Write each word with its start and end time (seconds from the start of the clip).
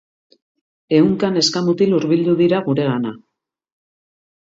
Ehunka 0.99 1.29
neska 1.35 1.63
mutil 1.69 1.95
hurbildu 1.99 2.37
dira 2.43 2.65
guregana. 2.71 3.17